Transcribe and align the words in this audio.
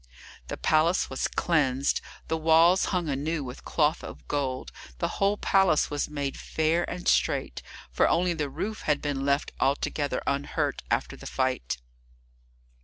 The 0.47 0.57
palace 0.57 1.11
was 1.11 1.27
cleansed, 1.27 2.01
the 2.27 2.35
walls 2.35 2.85
hung 2.85 3.07
anew 3.07 3.43
with 3.43 3.63
cloth 3.63 4.03
of 4.03 4.27
gold, 4.27 4.71
the 4.97 5.07
whole 5.19 5.37
place 5.37 5.91
was 5.91 6.09
made 6.09 6.39
fair 6.39 6.89
and 6.89 7.07
straight, 7.07 7.61
for 7.91 8.09
only 8.09 8.33
the 8.33 8.49
roof 8.49 8.81
had 8.89 8.99
been 8.99 9.27
left 9.27 9.51
altogether 9.59 10.23
unhurt 10.25 10.81
after 10.89 11.15
the 11.15 11.27
fight. 11.27 11.77